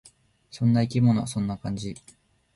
[0.49, 1.27] そんな生き物。
[1.27, 1.93] そんな感じ。